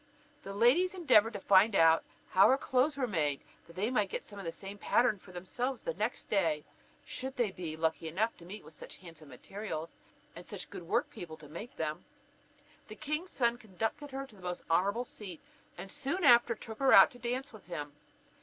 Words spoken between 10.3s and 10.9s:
and such good